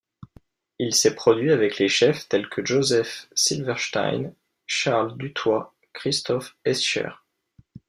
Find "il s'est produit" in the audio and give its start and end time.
0.79-1.51